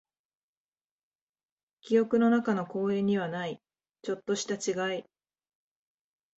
[1.81, 3.61] 記憶の中の公園にはない、
[4.01, 5.03] ちょっとした違い。